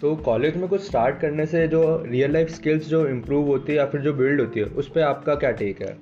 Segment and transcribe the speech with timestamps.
[0.00, 3.78] तो कॉलेज में कुछ स्टार्ट करने से जो रियल लाइफ स्किल्स जो इम्प्रूव होती है
[3.78, 5.96] या फिर जो बिल्ड होती है उस पर आपका क्या टेक है?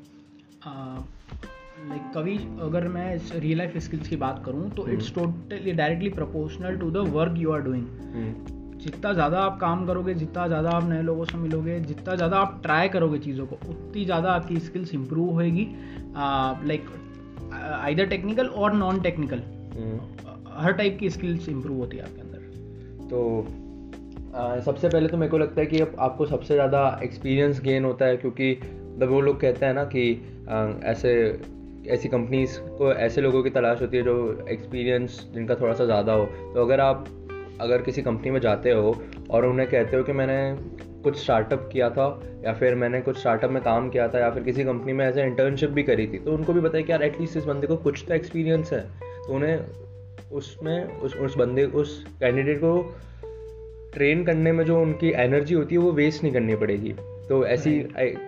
[1.80, 6.76] लाइक कभी अगर मैं रियल लाइफ स्किल्स की बात करूँ तो it's totally directly proportional
[6.76, 11.02] to the work you are doing जितना ज़्यादा आप काम करोगे जितना ज़्यादा आप नए
[11.02, 15.30] लोगों से मिलोगे जितना ज़्यादा आप ट्राई करोगे चीज़ों को उतनी ज़्यादा आपकी स्किल्स इंप्रूव
[15.30, 15.66] होएगी।
[16.68, 16.84] लाइक
[17.74, 19.42] आइदर टेक्निकल और नॉन टेक्निकल
[20.56, 22.38] हर टाइप की स्किल्स इंप्रूव होती है आपके अंदर।
[23.08, 23.18] तो
[24.34, 28.04] सबसे पहले तो मेरे को लगता है कि अब आपको सबसे ज़्यादा एक्सपीरियंस गेन होता
[28.04, 28.54] है क्योंकि
[28.98, 30.10] जब वो लोग कहते हैं ना कि
[30.84, 31.40] ऐसे,
[31.86, 36.12] ऐसी कंपनीज़ को, ऐसे लोगों की तलाश होती है जो एक्सपीरियंस जिनका थोड़ा सा ज़्यादा
[36.12, 37.06] हो। तो अगर आप,
[37.60, 40.56] अगर किसी कंपनी में जाते हो और उन्हें कहते हो कि मैंने
[41.02, 44.42] कुछ स्टार्टअप किया था या फिर मैंने कुछ स्टार्टअप में काम किया था या फिर
[44.42, 47.36] किसी कंपनी में ऐसे इंटर्नशिप भी करी थी तो उनको भी बताया कि यार एटलीस्ट
[47.36, 49.60] इस बंदे को कुछ तो एक्सपीरियंस है। तो उन्हें,
[50.32, 52.94] उसमें, उस उस बंदे, उस कैंडिडेट को
[53.92, 56.94] ट्रेन करने में जो उनकी एनर्जी होती है वो वेस्ट नहीं करनी पड़ेगी।
[57.28, 57.70] तो ऐसी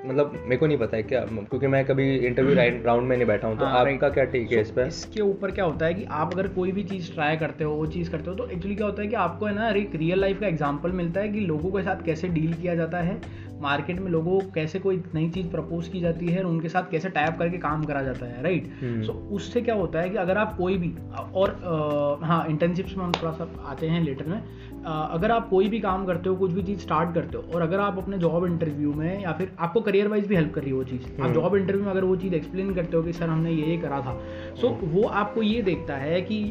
[0.06, 3.48] मतलब मेरे को नहीं पता है क्या क्योंकि मैं कभी इंटरव्यू राउंड में नहीं बैठा
[3.48, 6.04] हूँ तो हाँ, आपका क्या टेक है इस पर इसके ऊपर क्या होता है कि
[6.04, 8.86] आप अगर कोई भी चीज़ ट्राई करते हो वो चीज़ करते हो तो एक्चुअली क्या
[8.86, 11.70] होता है कि आपको है ना एक रियल लाइफ का एग्ज़ाम्पल मिलता है कि लोगों
[11.70, 13.20] के साथ कैसे डील किया जाता है
[13.60, 16.90] मार्केट में लोगों को कैसे कोई नई चीज़ प्रपोज की जाती है और उनके साथ
[16.90, 20.16] कैसे टाइप करके काम करा जाता है राइट हम्म। सो उससे क्या होता है कि
[20.16, 20.92] अगर आप कोई भी
[21.34, 24.42] और आ, हाँ इंटर्नशिप्स में हम थोड़ा सा आते हैं लेटर में
[24.86, 27.62] आ, अगर आप कोई भी काम करते हो कुछ भी चीज़ स्टार्ट करते हो और
[27.62, 30.70] अगर आप अपने जॉब इंटरव्यू में या फिर आपको करियर वाइज भी हेल्प कर रही
[30.70, 33.28] है वो चीज़ आप जॉब इंटरव्यू में अगर वो चीज़ एक्सप्लेन करते हो कि सर
[33.28, 34.18] हमने ये ये करा था।
[34.60, 36.42] सो so, वो आपको ये देखता है कि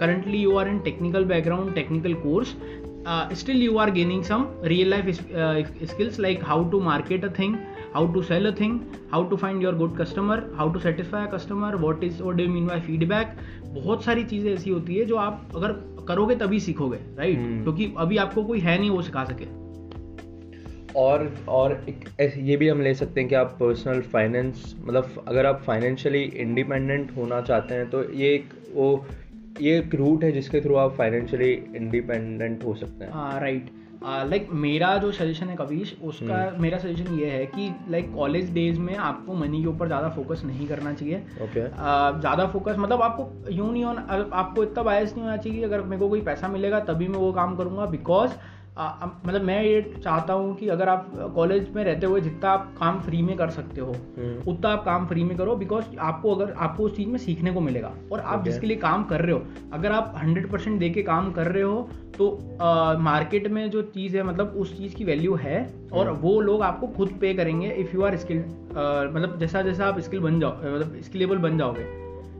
[0.00, 2.56] currently you are in technical background technical course
[3.32, 5.10] still you are gaining some real life
[5.84, 7.56] skills like how to market a thing
[7.96, 8.72] how to sell a thing
[9.12, 12.44] how to find your good customer how to satisfy a customer what is what do
[12.44, 13.26] you mean by feedback?
[13.64, 15.72] बहुत सारी चीज़ें ऐसी होती है जो आप अगर
[16.08, 17.62] करोगे तभी सीखोगे राइट hmm.
[17.62, 19.44] क्योंकि अभी आपको कोई है नहीं वो सिखा सके।
[20.96, 22.04] और और एक
[22.38, 27.16] ये भी हम ले सकते हैं कि आप पर्सनल फाइनेंस मतलब अगर आप फाइनेंशियली इंडिपेंडेंट
[27.16, 29.06] होना चाहते हैं तो ये एक वो
[29.60, 34.48] ये एक रूट है जिसके थ्रू आप फाइनेंशियली इंडिपेंडेंट हो सकते हैं राइट uh, लाइक
[34.52, 36.60] मेरा जो सजेशन है कबीश उसका hmm.
[36.60, 40.42] मेरा सजेशन ये है कि लाइक कॉलेज डेज़ में आपको मनी के ऊपर ज़्यादा फोकस
[40.44, 41.66] नहीं करना चाहिए okay.
[41.66, 45.64] uh, ज़्यादा फोकस मतलब आपको यूँ नहीं होना आपको इतना बायस नहीं होना चाहिए कि
[45.64, 48.30] अगर मेरे को कोई पैसा मिलेगा तभी मैं वो काम करूँगा बिकॉज़
[48.78, 53.00] मतलब मैं ये चाहता हूँ कि अगर आप कॉलेज में रहते हुए जितना आप काम
[53.00, 56.52] फ्री में कर सकते हो हम्म। उतना आप काम फ्री में करो बिकॉज़ आपको अगर
[56.54, 59.42] आपको उस चीज़ में सीखने को मिलेगा और आप जिसके लिए काम कर रहे हो
[59.72, 61.88] अगर आप हंड्रेड परसेंट दे के काम कर रहे हो
[62.18, 62.30] तो
[63.00, 65.60] मार्केट में जो चीज़ है मतलब उस चीज़ की वैल्यू है
[65.92, 69.86] और हम्म। वो लोग आपको खुद पे करेंगे इफ़ यू आर स्किल मतलब जैसा जैसा
[69.86, 71.84] आप स्किल बन जाओ मतलब स्किलेबल बन जाओगे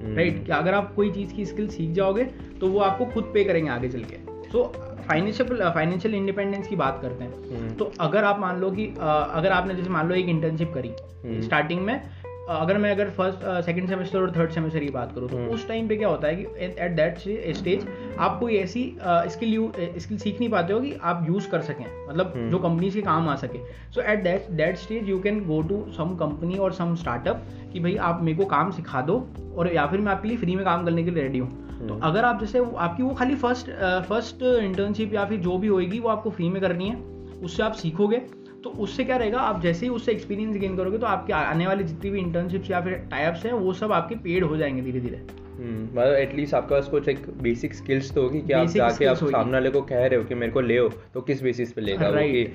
[0.07, 2.25] राइट हम्म। कि अगर आप कोई चीज़ की स्किल सीख जाओगे
[2.61, 4.65] तो वो आपको खुद पे करेंगे आगे चल के सो
[5.09, 9.53] फाइनेंशियल फाइनेंशियल इंडिपेंडेंस की बात करते हैं हम्म। तो अगर आप मान लो कि अगर
[9.53, 13.89] आपने जैसे मान लो एक इंटर्नशिप करी स्टार्टिंग हम्म। में अगर मैं अगर फ़र्स्ट सेकंड
[13.89, 16.37] सेमेस्टर और थर्ड सेमेस्टर की बात करूँ तो हम्म। उस टाइम पे क्या होता है
[16.37, 17.19] कि एट दैट
[17.57, 17.87] स्टेज
[18.19, 21.85] आप कोई ऐसी स्किल यू स्किल सीख नहीं पाते हो कि आप यूज़ कर सकें
[22.09, 23.59] मतलब जो कंपनीज़ के काम आ सके
[23.95, 27.81] so at that that stage you can go to some company और सम स्टार्टअप कि
[27.81, 29.25] भाई आप मेरे को काम सिखा दो
[29.57, 31.85] और या फिर मैं आपके लिए फ्री में काम करने के लिए रेडी हूँ तो
[31.85, 33.67] हम्म। अगर आप जैसे आपकी वो खाली फ़र्स्ट
[34.09, 36.97] फ़र्स्ट इंटर्नशिप या फिर जो भी होएगी वो आपको फ्री में करनी है।
[37.45, 38.17] उससे आप सीखोगे।
[38.65, 41.85] तो उससे क्या रहेगा आप जैसे ही उससे एक्सपीरियंस गेन करोगे तो आपके आने वाले
[41.85, 45.17] जितनी भी इंटर्नशिप्स या फिर टाइप्स हैं वो सब आपके पेड हो जाएँगे धीरे धीरे
[45.17, 49.17] हम्म, मतलब एटलीस्ट आपके पास कुछ एक बेसिक स्किल्स तो होगी कि आप जाके आप
[49.17, 51.81] सामने वाले को कह रहे हो कि मेरे को ले हो तो किस बेसिस पे
[51.81, 52.11] लेगा?
[52.11, 52.49] right.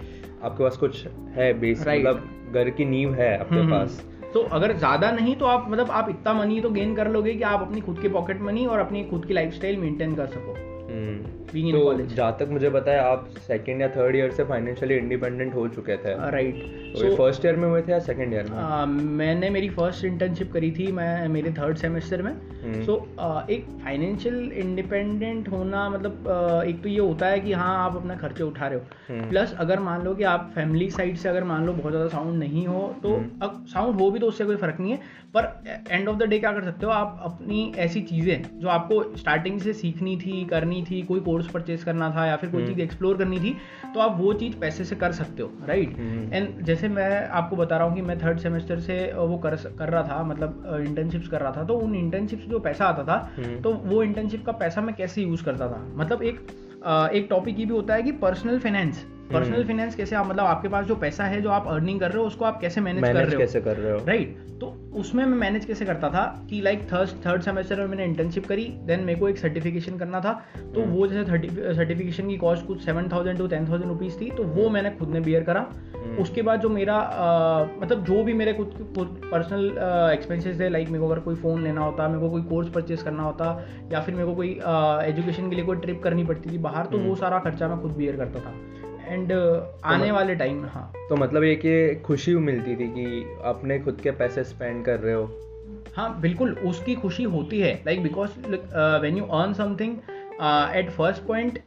[0.44, 2.00] आपके पास कुछ है बेसिक right.
[2.00, 5.92] मतलब घर की नींव है आपके हम्म, पास। तो अगर ज़्यादा नहीं तो आप मतलब
[5.92, 8.80] आप इतना मनी तो गेन कर लोगे कि आप अपनी खुद के पॉकेट मनी और
[8.80, 10.54] अपनी खुद की लाइफ मेंटेन कर सको।
[11.54, 14.96] बीइंग इन कॉलेज जहाँ तक मुझे पता है आप सेकंड या थर्ड ईयर से फाइनेंशियली
[14.96, 16.64] इंडिपेंडेंट हो चुके थे। राइट
[16.94, 18.58] तो फ़र्स्ट ईयर में हुए थे या सेकंड ईयर में?
[18.58, 18.88] uh,
[19.20, 23.50] मैंने मेरी फ़र्स्ट इंटर्नशिप करी थी मैं मेरे थर्ड सेमेस्टर में। So hmm. so, uh,
[23.50, 28.16] एक फाइनेंशियल इंडिपेंडेंट होना मतलब uh, एक तो ये होता है कि हाँ आप अपना
[28.16, 31.44] खर्चे उठा रहे हो। Plus hmm. अगर मान लो कि आप फैमिली साइड से अगर
[31.44, 34.46] मान लो बहुत ज़्यादा साउंड नहीं हो तो हम्म। अब साउंड हो भी तो उससे
[34.46, 35.44] कोई फ़र्क नहीं है। पर
[35.90, 39.60] एंड ऑफ़ द डे क्या कर सकते हो आप अपनी ऐसी चीज़ें जो आपको स्टार्टिंग
[39.62, 43.18] से सीखनी थी करनी थी कोई कोर्स परचेज करना था या फिर कोई चीज़ एक्सप्लोर
[43.18, 43.56] करनी थी
[43.94, 45.98] तो आप वो चीज़ पैसे से कर सकते हो राइट
[46.34, 49.90] एंड जैसे मैं आपको बता रहा हूँ कि मैं थर्ड सेमेस्टर से वो कर कर
[49.90, 53.62] रहा था मतलब इंटर्नशिप्स कर रहा था तो उन इंटर्नशिप्स जो पैसा आता था हम्म।
[53.62, 55.86] तो वो इंटर्नशिप का पैसा मैं कैसे यूज़ करता था?
[55.96, 56.40] मतलब एक
[57.14, 60.46] एक टॉपिक ये भी होता है कि personal finance personal hmm. Finance कैसे आप मतलब
[60.46, 63.04] आपके पास जो पैसा है जो आप अर्निंग कर रहे हो उसको आप कैसे मैनेज
[63.04, 64.50] कर रहे हो कैसे कर रहे हो राइट right?
[64.62, 68.46] तो उसमें मैं मैनेज कैसे करता था कि लाइक थर्ड थर्ड सेमेस्टर में मैंने इंटर्नशिप
[68.46, 72.66] करी देन मेरे को एक सर्टिफिकेशन करना था तो हम्म। वो जैसे सर्टिफिकेशन की कॉस्ट
[72.68, 75.66] कुछ seven thousand to ten thousand rupees थी तो वो मैंने खुद ने बियर करा
[75.96, 78.68] हम्म। उसके बाद जो मेरा अ, मतलब जो भी मेरे कुछ
[79.00, 79.66] पर्सनल
[80.14, 83.04] एक्सपेंसेस थे लाइक मेरे को अगर कोई फ़ोन लेना होता मेरे को कोई कोर्स परचेस
[83.04, 83.50] करना होता
[83.92, 84.50] या फिर मेरे को कोई
[85.10, 87.92] एजुकेशन के लिए कोई ट्रिप करनी पड़ती थी बाहर तो वो। सारा खर्चा मैं खुद
[87.92, 88.54] बियर करता था
[89.12, 89.32] एंड
[89.86, 94.00] आने मत- वाले टाइम हाँ। तो मतलब एक ये खुशी मिलती थी कि अपने खुद
[94.04, 95.38] के पैसे स्पेंड कर रहे हो।
[95.96, 98.30] हाँ बिल्कुल उसकी खुशी होती है। Like because
[99.02, 99.98] when you earn something
[100.42, 101.60] at first point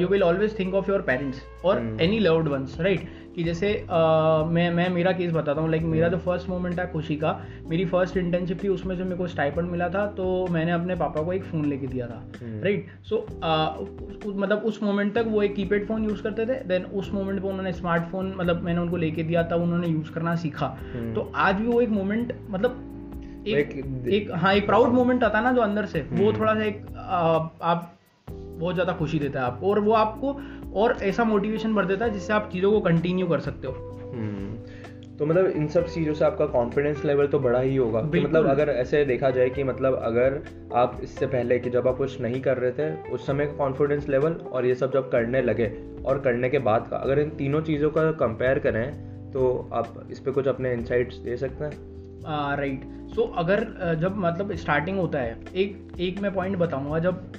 [0.00, 2.00] you will always think of your parents और Hmm.
[2.00, 6.08] Any loved ones right कि जैसे uh, मैं मैं मेरा केस बताता हूँ लाइक मेरा
[6.08, 6.16] Hmm.
[6.16, 7.32] जो फ़र्स्ट मोमेंट है खुशी का
[7.68, 11.22] मेरी फ़र्स्ट इंटर्नशिप थी उसमें जो मेरे को स्टाइपेंड मिला था तो मैंने अपने पापा
[11.22, 12.62] को एक फ़ोन लेके दिया था Hmm.
[12.64, 13.26] राइट सो
[14.36, 17.48] मतलब उस मोमेंट तक वो एक कीपैड फ़ोन यूज़ करते थे देन उस मोमेंट पे
[17.48, 21.14] उन्होंने स्मार्टफ़ोन मतलब मैंने उनको लेके दिया तब उन्होंने यूज़ करना सीखा Hmm.
[21.14, 22.90] तो आज भी वो एक मोमेंट मतलब
[23.46, 26.62] एक एक- एक हाँ एक प्राउड मोमेंट आता ना जो अंदर से वो। थोड़ा सा
[26.64, 27.90] एक आ, आप
[28.58, 30.36] बहुत ज़्यादा खुशी देता है आपको और वो आपको
[30.74, 33.72] और ऐसा मोटिवेशन भर देता है जिससे आप चीज़ों को कंटिन्यू कर सकते हो।
[34.12, 34.56] हम्म।
[35.16, 38.46] तो मतलब इन सब चीज़ों से आपका कॉन्फिडेंस लेवल तो बड़ा ही होगा। तो मतलब
[38.46, 40.40] अगर ऐसे देखा जाए कि मतलब अगर
[40.74, 44.08] आप इससे पहले कि जब आप कुछ नहीं कर रहे थे उस समय का कॉन्फिडेंस
[44.08, 45.72] लेवल और ये सब जब करने लगे
[46.04, 50.20] और करने के बाद का अगर इन तीनों चीज़ों का कंपेयर करें तो आप इस
[50.20, 51.93] पर कुछ अपने इंसाइट्स दे सकते हैं?
[52.26, 52.84] राइट
[53.14, 53.62] सो अगर
[54.00, 57.32] जब मतलब स्टार्टिंग होता है एक एक मैं पॉइंट बताऊँगा जब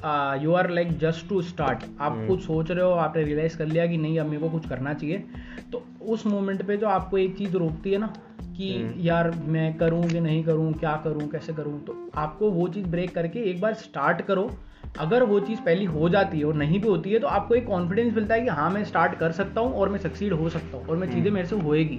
[0.44, 3.66] you are like just to start आप हम्म। कुछ सोच रहे हो आपने रियलाइज़ कर
[3.66, 5.24] लिया कि नहीं अब मेरे को कुछ करना चाहिए
[5.72, 8.14] तो उस मोमेंट पे जो आपको एक चीज़ रोकती है ना
[8.58, 12.68] कि हम्म। यार मैं करूँ कि नहीं करूँ क्या करूँ कैसे करूँ तो आपको वो
[12.68, 14.50] चीज़ ब्रेक करके एक बार स्टार्ट करो
[15.00, 17.66] अगर वो चीज़ पहली हो जाती है और नहीं भी होती है तो आपको एक
[17.68, 20.78] कॉन्फिडेंस मिलता है कि हाँ मैं स्टार्ट कर सकता हूँ और मैं सक्सीड हो सकता
[20.78, 21.98] हूँ और मैं चीज़ें हम्म। मेरे से होएगी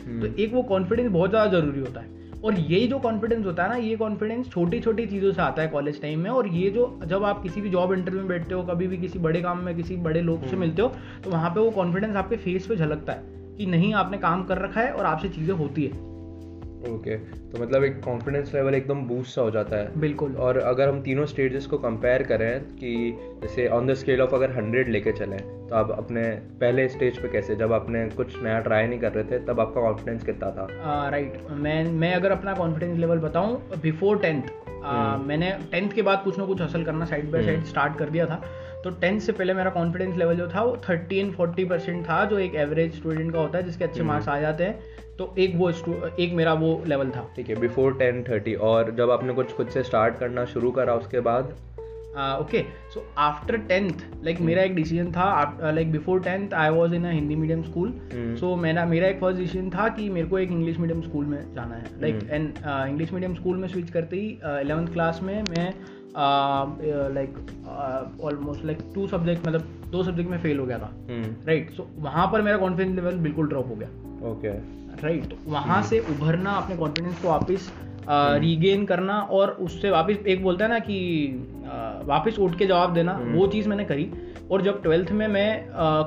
[0.00, 3.62] हम्म। तो एक वो कॉन्फिडेंस बहुत ज़्यादा ज़रूरी होता है और ये जो कॉन्फिडेंस होता
[3.62, 6.70] है ना ये कॉन्फिडेंस छोटी छोटी चीज़ों से आता है कॉलेज टाइम में और ये
[6.70, 9.58] जो जब आप किसी भी जॉब इंटरव्यू में बैठते हो कभी भी किसी बड़े काम
[9.58, 10.92] में किसी बड़े लोग से हम्म। मिलते हो
[11.24, 14.58] तो वहाँ पे वो कॉन्फिडेंस आपके फेस पे झलकता है कि नहीं आपने काम कर
[14.58, 16.07] रखा है और आपसे चीज़ें होती है
[16.86, 17.16] ओके
[17.50, 21.00] तो मतलब एक कॉन्फिडेंस लेवल एकदम बूस्ट सा हो जाता है। बिल्कुल। और अगर हम
[21.02, 22.94] तीनों स्टेजेस को कंपेयर करें कि
[23.42, 25.38] जैसे ऑन द स्केल ऑफ़ अगर हंड्रेड लेके चलें
[25.68, 26.22] तो आप अपने
[26.60, 29.80] पहले स्टेज पे कैसे जब आपने कुछ नया ट्राई नहीं कर रहे थे तब आपका
[29.80, 30.66] कॉन्फिडेंस कितना था?
[31.08, 34.42] राइट मैं मैं अगर अपना कॉन्फिडेंस लेवल बताऊँ बिफोर टेंथ।
[35.26, 38.26] मैंने टेंथ के बाद कुछ ना कुछ हासिल करना साइड बाय। साइड स्टार्ट कर दिया
[38.26, 38.42] था।
[38.84, 42.24] तो टेंथ से पहले मेरा कॉन्फिडेंस लेवल जो था वो थर्टी एंड फोर्टी परसेंट था
[42.24, 45.34] जो एक एवरेज स्टूडेंट का होता है जिसके अच्छे हम्म। मार्क्स आ जाते हैं तो
[45.38, 45.70] एक वो
[46.18, 49.68] एक मेरा वो लेवल था ठीक है बिफोर टेन थर्टी और जब आपने कुछ खुद
[49.68, 51.56] से स्टार्ट करना शुरू करा उसके बाद
[52.18, 57.04] okay so after tenth like मेरा एक डिसीज़न था like before tenth I was in
[57.04, 58.36] a Hindi medium school hmm.
[58.36, 61.54] So मेरा मेरा एक फ़र्स्ट डिसीज़न था कि मेरे को एक इंग्लिश मीडियम स्कूल में
[61.54, 62.34] जाना है like hmm.
[62.34, 64.28] And English medium school में स्विच करते ही
[64.60, 65.72] इलेवंथ क्लास में मैं
[67.14, 67.36] like
[68.24, 71.86] almost like two subject मतलब दो सब्जेक्ट में फेल हो गया था। हम्म। राइट सो
[71.98, 73.88] वहाँ पर मेरा कॉन्फिडेंस लेवल बिल्कुल ड्रॉप हो गया।
[74.30, 74.52] ओके
[75.02, 77.70] राइट वहाँ से उभरना अपने कॉन्फिडेंस को वापस
[78.08, 80.98] हम्म। रीगेन करना और उससे वापस एक बोलता है ना कि
[81.66, 84.10] अ, वापस उठ के जवाब देना हम्म। वो चीज़ मैंने करी
[84.50, 85.48] और जब ट्वेल्थ में मैं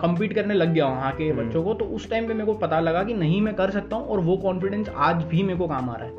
[0.04, 2.54] compete करने लग गया वहाँ के हम्म। बच्चों को तो उस टाइम पे मेरे को
[2.54, 5.68] पता लगा कि नहीं मैं कर सकता हूँ और वो कॉन्फिडेंस आज भी मेरे को
[5.68, 6.14] काम आ रहा है।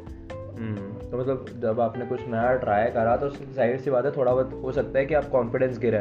[0.58, 4.32] हम्म, तो मतलब जब आपने कुछ नया ट्राई करा तो ज़ाहिर सी बात है थोड़ा
[4.32, 5.98] बहुत हो सकता है कि आप कॉन्फिडेंस गिरे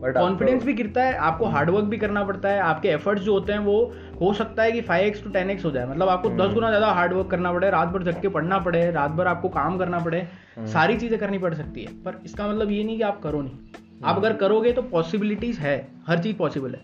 [0.00, 3.52] बट कॉन्फिडेंस भी गिरता है आपको हार्डवर्क भी करना पड़ता है आपके एफर्ट्स जो होते
[3.52, 3.76] हैं वो
[4.20, 6.54] हो सकता है कि five x to ten x हो जाए मतलब आपको दस हम्म।
[6.54, 9.78] गुना ज़्यादा हार्डवर्क करना पड़े रात भर जग के पढ़ना पड़े रात भर आपको काम
[9.78, 10.20] करना पड़े
[10.56, 13.42] हम्म। सारी चीज़ें करनी पड़ सकती है पर इसका मतलब ये नहीं कि आप करो
[13.42, 13.58] नहीं
[13.94, 16.82] आप हम्म। अगर करोगे तो पॉसिबिलिटीज़ है हर चीज़ पॉसिबल है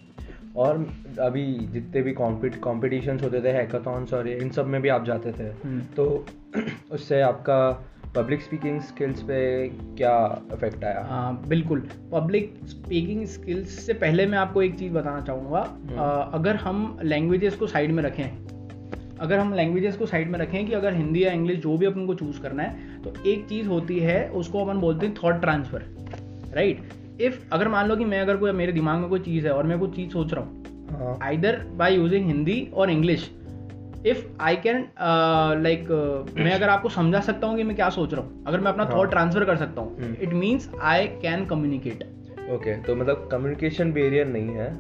[0.57, 5.05] और अभी जितने भी कॉम्पिट कॉम्पिटिशन्स होते थे हैकाथॉन्स और इन सब में भी आप
[5.05, 6.27] जाते थे। हम्म। तो
[6.93, 11.05] उससे आपका पब्लिक स्पीकिंग स्किल्स पे क्या इफ़ेक्ट आया?
[11.05, 15.61] हाँ बिल्कुल। पब्लिक स्पीकिंग स्किल्स से पहले मैं आपको एक चीज़ बताना चाहूँगा।
[16.35, 18.39] अगर हम लैंग्वेजेस को साइड में रखें
[19.21, 22.07] अगर हम लैंग्वेजेस को साइड में रखें कि अगर हिंदी या इंग्लिश जो भी अपन
[22.07, 25.85] को चूज़ करना है तो एक चीज़ होती है उसको अपन बोलते हैं थॉट ट्रांसफ़र
[26.55, 26.83] राइट
[27.21, 29.67] इफ़ अगर मान लो कि मैं अगर कोई मेरे दिमाग में कोई चीज़ है और
[29.67, 33.31] मैं कुछ चीज़ सोच रहा हूँ हाँ आइदर बाय यूजिंग हिंदी और English
[34.07, 34.87] if I can
[35.63, 35.91] like
[36.37, 38.85] मैं अगर आपको समझा सकता हूँ कि मैं क्या सोच रहा हूँ अगर मैं अपना
[38.85, 42.05] हाँ। थॉट ट्रांसफ़र कर सकता हूँ हम्म। It means I can communicate
[42.51, 44.71] okay तो मतलब कम्युनिकेशन बैरियर नहीं है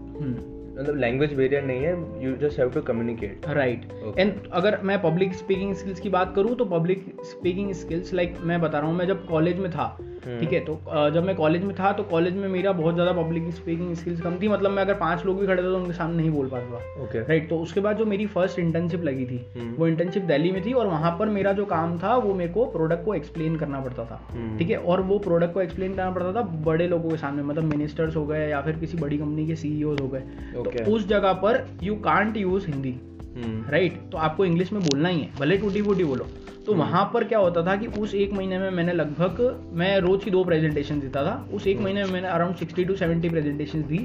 [0.73, 3.85] मतलब लैंग्वेज बैरियर नहीं है you just have to communicate right
[4.19, 8.61] and अगर मैं पब्लिक स्पीकिंग स्किल्स की बात करूँ तो पब्लिक स्पीकिंग स्किल्स लाइक मैं
[8.61, 10.61] बता रहा हूँ मैं जब कॉलेज में था हम्म। ठीक है?
[10.61, 14.21] तो जब मैं कॉलेज में था तो कॉलेज में मेरा बहुत ज़्यादा पब्लिक स्पीकिंग स्किल्स
[14.21, 16.49] कम थी। मतलब मैं अगर पाँच लोग भी खड़े थे तो उनके सामने नहीं बोल
[16.49, 19.87] पाता था। ओके राइट तो उसके बाद जो मेरी फ़र्स्ट इंटर्नशिप लगी थी हम्म। वो
[19.87, 23.05] इंटर्नशिप दिल्ली में थी और वहाँ पर मेरा जो काम था वो मेरे को प्रोडक्ट
[23.05, 24.77] को एक्सप्लेन करना पड़ता था। हम्म। ठीक है?
[24.77, 28.27] और वो प्रोडक्ट को एक्सप्लेन करना पड़ता था बड़े लोगों के सामने मतलब मिनिस्टर्स हो
[28.27, 30.21] गए या फिर किसी बड़ी कंपनी के सीईओ हो गए।
[30.55, 32.95] तो उस जगह पर you can't use Hindi
[33.37, 34.01] right?
[34.13, 36.27] तो आपको इंग्लिश में बोलना ही है। भले टूटी फूटी बोलो।
[36.67, 39.99] तो हम्म। वहाँ पर क्या होता था कि उस एक महीने में मैंने लगभग मैं
[40.01, 43.29] रोज की दो प्रेजेंटेशन देता था। उस एक महीने में मैंने around sixty to seventy
[43.29, 43.99] presentation दी।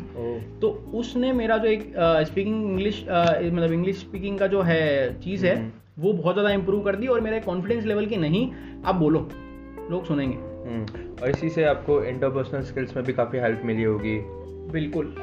[0.61, 1.91] तो उसने मेरा जो एक
[2.27, 6.83] स्पीकिंग इंग्लिश मतलब इंग्लिश स्पीकिंग का जो है चीज़ है हम्म। वो बहुत ज़्यादा इंप्रूव
[6.83, 8.49] कर दी और मेरा कॉन्फिडेंस लेवल की नहीं।
[8.85, 9.27] आप बोलो।
[9.91, 14.17] लोग सुनेंगे। हम्म। और इसी से आपको इंटरपर्सनल स्किल्स में भी काफ़ी हेल्प मिली होगी।
[14.71, 15.13] बिल्कुल।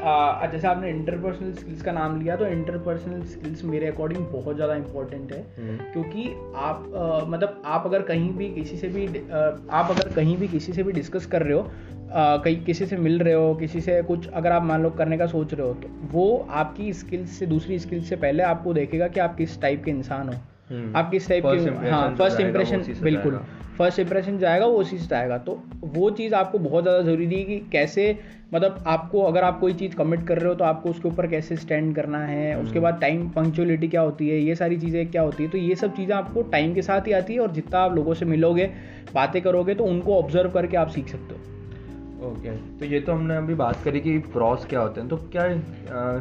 [0.52, 5.32] जैसे आपने इंटरपर्सनल स्किल्स का नाम लिया तो इंटरपर्सनल स्किल्स मेरे अकॉर्डिंग बहुत ज़्यादा इंपॉर्टेंट
[5.32, 9.38] है। हम्म। क्योंकि आप आ, मतलब आप अगर कहीं भी किसी से भी आ,
[9.70, 11.70] आप अगर कहीं भी किसी से भी डिस्कस कर रहे हो
[12.14, 15.26] कहीं किसी से मिल रहे हो किसी से कुछ अगर आप मान लो करने का
[15.26, 19.20] सोच रहे हो तो वो आपकी स्किल्स से दूसरी स्किल्स से पहले आपको देखेगा कि
[19.20, 20.34] आप किस टाइप के इंसान हो।
[20.72, 23.40] हम्म। आप किस टाइप के हाँ फ़र्स्ट इंप्रेशन बिल्कुल
[23.78, 27.44] फ़र्स्ट इंप्रेशन जाएगा वो उसी से आएगा तो वो चीज़ आपको बहुत ज़्यादा ज़रूरी है
[27.44, 28.06] कि कैसे
[28.54, 31.56] मतलब आपको अगर आप कोई चीज़ कमिट कर रहे हो तो आपको उसके ऊपर कैसे
[31.56, 35.22] स्टैंड करना है उसके हम्म। बाद टाइम पंक्चुअलिटी क्या होती है ये सारी चीज़ें क्या
[35.22, 37.78] होती है तो ये सब चीज़ें आपको टाइम के साथ ही आती है और जितना
[37.78, 38.70] आप लोगों से मिलोगे
[39.14, 41.50] बातें करोगे तो उनको ऑब्ज़र्व करके आप सीख सकते हो
[42.22, 42.80] ओके okay.
[42.80, 45.48] तो ये तो हमने अभी बात करी कि प्रॉस क्या होते हैं तो क्या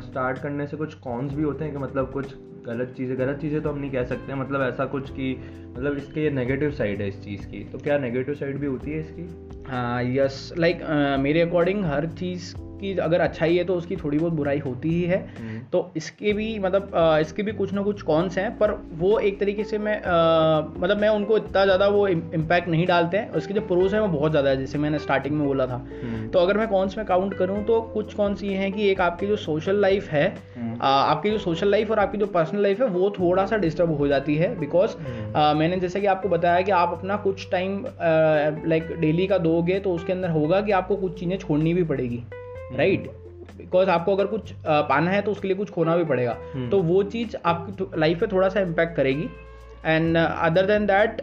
[0.01, 2.33] स्टार्ट करने से कुछ कॉन्स भी होते हैं कि मतलब कुछ
[2.65, 5.35] गलत चीज़ें गलत चीज़ें तो हम नहीं कह सकते मतलब ऐसा कुछ कि
[5.67, 8.91] मतलब इसके ये नेगेटिव साइड है इस चीज़ की। तो क्या नेगेटिव साइड भी होती
[8.91, 9.27] है इसकी?
[9.67, 10.81] हाँ यस लाइक
[11.19, 15.01] मेरे अकॉर्डिंग हर चीज़ की अगर अच्छाई है तो उसकी थोड़ी बहुत बुराई होती ही
[15.03, 19.17] है हम्म। तो इसके भी मतलब इसके भी कुछ ना कुछ कॉन्स हैं पर वो
[19.21, 19.97] एक तरीके से मैं
[20.77, 24.07] मतलब मैं उनको इतना ज़्यादा वो इम्पैक्ट नहीं डालते हैं उसके जो प्रोज हैं वो
[24.09, 27.05] बहुत ज़्यादा है जैसे मैंने स्टार्टिंग में बोला था हम्म। तो अगर मैं कॉन्स में
[27.05, 30.77] काउंट करूँ तो कुछ कॉन्स ये हैं कि एक आपकी जो सोशल लाइफ है हम्म।
[30.81, 34.07] आपकी जो सोशल लाइफ और आपकी जो पर्सनल लाइफ है वो थोड़ा सा डिस्टर्ब हो
[34.07, 34.95] जाती है बिकॉज़
[35.55, 37.83] मैंने जैसे कि आपको बताया कि आप अपना कुछ टाइम
[38.67, 42.23] लाइक डेली का दोगे तो उसके अंदर होगा कि आपको कुछ चीज़ें छोड़नी भी पड़ेगी
[42.77, 43.09] राइट?
[43.57, 46.81] बिकॉज़ आपको अगर कुछ पाना है तो उसके लिए कुछ खोना भी पड़ेगा। हम्म। तो
[46.81, 49.29] वो चीज़ आपकी लाइफ पे थोड़ा सा इम्पैक्ट करेगी।
[49.85, 51.21] एंड अदर देन दैट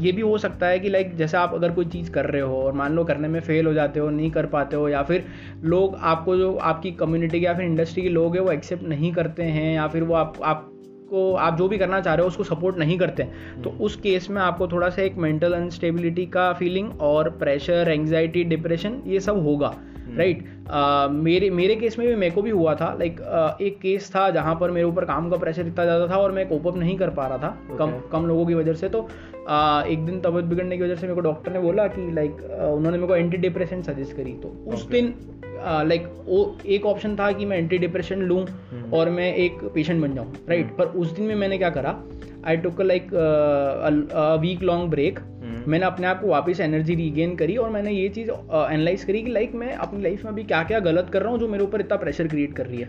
[0.00, 2.42] ये भी हो सकता है कि लाइक like, जैसे आप अगर कोई चीज़ कर रहे
[2.42, 5.02] हो और मान लो करने में फेल हो जाते हो नहीं कर पाते हो या
[5.02, 5.24] फिर
[5.64, 9.12] लोग आपको जो आपकी कम्युनिटी के या फिर इंडस्ट्री के लोग हैं वो एक्सेप्ट नहीं
[9.12, 12.44] करते हैं या फिर वो आप आपको आप जो भी करना चाह रहे हो उसको
[12.44, 13.22] सपोर्ट नहीं करते
[13.64, 17.90] तो हम्म। उस केस में आपको थोड़ा सा एक मेंटल अनस्टेबिलिटी का फीलिंग और प्रेशर
[17.90, 19.74] एंग्जाइटी डिप्रेशन ये सब होगा।
[20.10, 23.62] राइट हम्म। uh, मेरे मेरे केस में भी मेरे को भी हुआ था लाइक uh,
[23.62, 26.48] एक केस था जहाँ पर मेरे ऊपर काम का प्रेशर इतना ज़्यादा था और मैं
[26.48, 27.76] कोप अप नहीं कर पा रहा था.
[27.78, 31.02] कम कम लोगों की वजह से तो uh, एक दिन तबियत बिगड़ने की वजह से
[31.02, 32.32] मेरे को डॉक्टर ने बोला कि लाइक
[32.74, 35.14] उन्होंने मेरे को एंटी डिप्रेशन सजेस्ट करी तो उस दिन
[35.64, 38.92] लाइक वो एक ऑप्शन था कि मैं एंटी डिप्रेशन लूँ hmm.
[38.94, 40.78] और मैं एक पेशेंट बन जाऊँ राइट hmm.
[40.78, 42.02] पर उस दिन में मैंने क्या करा
[42.46, 43.10] I took like
[44.40, 45.18] week long break
[45.68, 49.30] मैंने अपने आप को वापस एनर्जी रीगेन करी और मैंने ये चीज़ एनालाइज करी कि
[49.30, 51.80] लाइक मैं अपनी लाइफ में अभी क्या क्या गलत कर रहा हूँ जो मेरे ऊपर
[51.80, 52.88] इतना प्रेशर क्रिएट कर रही है।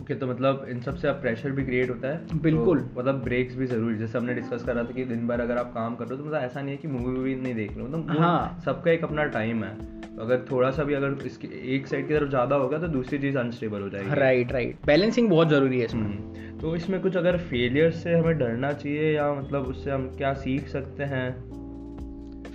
[0.00, 3.56] ओके तो मतलब इन सबसे अब प्रेशर भी क्रिएट होता है। बिल्कुल। तो मतलब ब्रेक्स
[3.56, 6.16] भी ज़रूरी जैसे हमने डिस्कस करा था कि दिन भर अगर आप काम कर रहे
[6.16, 8.60] हो तो मतलब ऐसा नहीं है कि मूवी वूवी नहीं देख रहे हो। मतलब हाँ।
[8.64, 9.74] सबका एक अपना टाइम है।
[10.16, 13.18] तो अगर थोड़ा सा भी अगर इसकी एक साइड की तरफ़ ज़्यादा होगा तो दूसरी
[13.18, 17.16] चीज़ अनस्टेबल हो जाएगी। राइट राइट बैलेंसिंग बहुत ज़रूरी है इसमें। हम्म। तो इसमें कुछ
[17.16, 21.28] अगर फेलियर से हमें डरना चाहिए या मतलब उससे हम क्या सीख सकते हैं?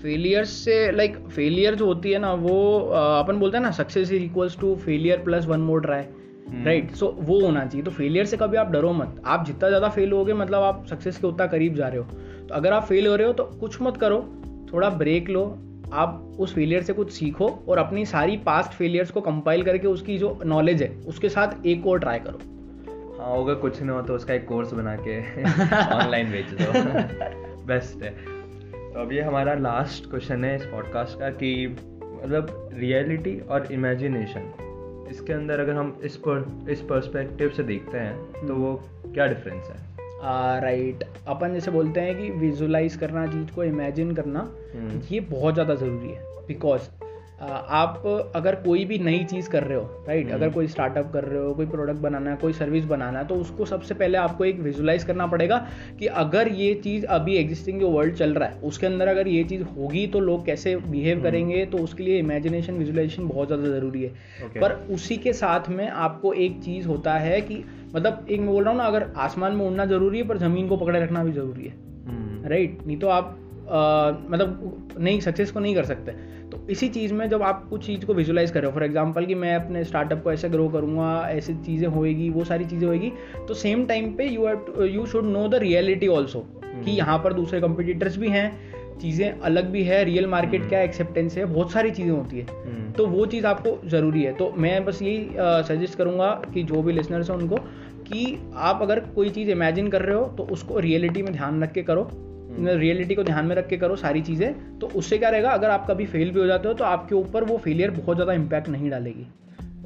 [0.06, 2.80] फेलियर्स से लाइक फेलियर जो होती है ना वो
[3.20, 6.04] अपन बोलते हैं ना success is equals to failure plus one more try
[6.66, 9.90] right so वो होना चाहिए। तो फेलियर से कभी आप डरो मत। आप जितना ज़्यादा
[9.90, 12.04] फेल हो मतलब आप सक्सेस के उतना करीब जा रहे हो।
[12.48, 14.20] तो अगर आप फेल हो रहे हो तो कुछ मत करो।
[14.74, 15.60] थोड़ा ब्रेक लो।
[15.94, 20.18] आप उस फेलियर से कुछ सीखो और अपनी सारी पास्ट फेलियर्स को कंपाइल करके उसकी
[20.18, 22.40] जो नॉलेज है उसके साथ एक और ट्राई करो।
[23.20, 25.20] हाँ अगर कुछ नहीं हो तो उसका एक कोर्स बना के
[25.96, 26.72] ऑनलाइन बेच दो।
[27.68, 28.35] बेस्ट है।
[28.96, 31.68] तो अब ये हमारा लास्ट क्वेश्चन है इस पॉडकास्ट का कि
[32.02, 38.48] मतलब रियलिटी और इमेजिनेशन इसके अंदर अगर हम इस पर इस पर्सपेक्टिव से देखते हैं
[38.48, 38.74] तो वो
[39.06, 41.28] क्या डिफरेंस है राइट right.
[41.28, 45.12] अपन जैसे बोलते हैं कि विजुलाइज करना चीज़ को इमेजिन करना hmm.
[45.12, 46.90] ये बहुत ज़्यादा ज़रूरी है बिकॉज़
[47.40, 48.04] आप
[48.36, 51.40] अगर कोई भी नई चीज़ कर रहे हो राइट अगर हम्म। कोई स्टार्टअप कर रहे
[51.40, 54.60] हो कोई प्रोडक्ट बनाना है कोई सर्विस बनाना है तो उसको सबसे पहले आपको एक
[54.60, 55.58] विजुलाइज करना पड़ेगा
[56.00, 59.44] कि अगर ये चीज़ अभी एग्जिस्टिंग जो वर्ल्ड चल रहा है उसके अंदर अगर ये
[59.44, 63.70] चीज़ होगी तो लोग कैसे बिहेव हम्म। करेंगे तो उसके लिए इमेजिनेशन विजुलाइजेशन बहुत ज़्यादा
[63.70, 64.62] ज़रूरी है Okay.
[64.62, 67.64] पर उसी के साथ में आपको एक चीज़ होता है कि
[67.96, 70.68] मतलब एक मैं बोल रहा हूँ ना अगर आसमान में उड़ना ज़रूरी है पर ज़मीन
[70.68, 71.74] को पकड़े रखना भी ज़रूरी है
[72.08, 73.36] हम्म, राइट नहीं तो आप
[73.68, 76.12] मतलब नहीं सक्सेस को नहीं कर सकते
[76.56, 79.56] तो इसी चीज़ में जब आप कुछ चीज़ को विजुलाइज कर फॉर एग्ज़ाम्पल कि मैं
[79.56, 83.12] अपने स्टार्टअप को ऐसे ग्रो करूँगा ऐसी चीज़ें होएगी वो सारी चीज़ें होएगी
[83.48, 87.34] तो सेम टाइम पे you have you should know the reality also कि यहाँ पर
[87.34, 88.48] दूसरे कंपिटिटर्स भी हैं
[89.02, 92.92] चीज़ें अलग भी है रियल मार्केट क्या एक्सेप्टेंस है बहुत सारी चीज़ें होती है। हम्म,
[92.92, 95.30] तो वो चीज़ आपको ज़रूरी है। तो मैं बस यही
[95.68, 97.56] सजेस्ट करूँगा कि जो भी लिसनर्स हैं उनको
[98.08, 101.72] कि आप अगर कोई चीज़ इमेजिन कर रहे हो तो उसको रियलिटी में ध्यान रख
[101.72, 102.04] के करो।
[102.60, 105.88] रियलिटी को ध्यान में रख के करो सारी चीज़ें तो उससे क्या रहेगा अगर आप
[105.90, 108.90] कभी फेल भी हो जाते हो तो आपके ऊपर वो फेलियर बहुत ज़्यादा इम्पैक्ट नहीं
[108.90, 109.26] डालेगी।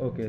[0.01, 0.27] ओके